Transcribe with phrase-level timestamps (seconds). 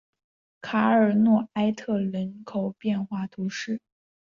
[0.61, 3.79] 卡尔诺埃特人口变化图示